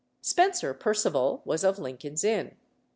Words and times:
Spencer 0.23 0.73
Perceval 0.73 1.43
was 1.45 1.63
of 1.63 1.77
Lincoln's 1.77 2.23
Inn. 2.23 2.57